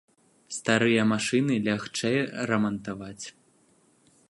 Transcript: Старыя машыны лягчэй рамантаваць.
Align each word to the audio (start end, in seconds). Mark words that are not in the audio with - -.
Старыя 0.55 1.03
машыны 1.09 1.57
лягчэй 1.67 2.17
рамантаваць. 2.53 3.25